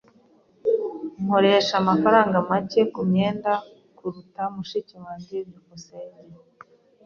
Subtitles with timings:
[1.23, 3.51] Nkoresha amafaranga make kumyenda
[3.97, 5.35] kuruta mushiki wanjye.
[5.47, 6.23] byukusenge